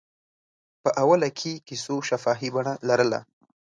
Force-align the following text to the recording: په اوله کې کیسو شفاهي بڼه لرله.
په 0.83 0.89
اوله 1.03 1.29
کې 1.39 1.51
کیسو 1.67 1.95
شفاهي 2.09 2.49
بڼه 2.55 2.73
لرله. 2.89 3.19